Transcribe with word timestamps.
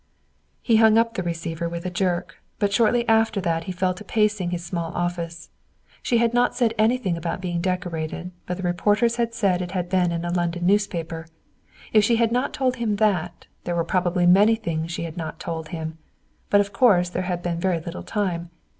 He 0.63 0.77
hung 0.77 0.97
up 0.97 1.13
the 1.13 1.21
receiver 1.21 1.69
with 1.69 1.85
a 1.85 1.91
jerk, 1.91 2.41
but 2.57 2.73
shortly 2.73 3.07
after 3.07 3.39
that 3.41 3.65
he 3.65 3.71
fell 3.71 3.93
to 3.93 4.03
pacing 4.03 4.49
his 4.49 4.65
small 4.65 4.91
office. 4.95 5.51
She 6.01 6.17
had 6.17 6.33
not 6.33 6.55
said 6.55 6.73
anything 6.75 7.15
about 7.17 7.39
being 7.39 7.61
decorated, 7.61 8.31
but 8.47 8.57
the 8.57 8.63
reporters 8.63 9.17
had 9.17 9.35
said 9.35 9.61
it 9.61 9.73
had 9.73 9.89
been 9.89 10.11
in 10.11 10.25
a 10.25 10.33
London 10.33 10.65
newspaper. 10.65 11.27
If 11.93 12.03
she 12.03 12.15
had 12.15 12.31
not 12.31 12.51
told 12.51 12.77
him 12.77 12.95
that, 12.95 13.45
there 13.63 13.75
were 13.75 13.83
probably 13.83 14.25
many 14.25 14.55
things 14.55 14.91
she 14.91 15.03
had 15.03 15.17
not 15.17 15.39
told 15.39 15.67
him. 15.67 15.99
But 16.49 16.61
of 16.61 16.73
course 16.73 17.09
there 17.09 17.21
had 17.29 17.43
been 17.43 17.59
very 17.59 17.79
little 17.79 18.01
time. 18.01 18.49